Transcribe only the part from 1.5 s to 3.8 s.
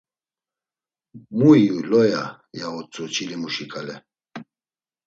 iyu Loya?” ya utzu çilimuşi